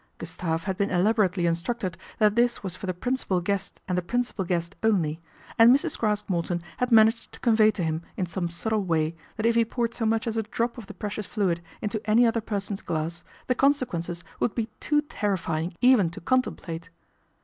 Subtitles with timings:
[0.17, 4.01] Gustave had been elaborately instruc ted that this was for the principal guest and the
[4.01, 5.21] principal guest only,
[5.59, 5.99] and Mrs.
[5.99, 9.63] Craske Morton had managed to convey to him in some subtle way that if he
[9.63, 13.23] poured so much as a drop of the precious fluid into any other person's glass,
[13.45, 16.89] the consequences would be too terrifying even to contemplate.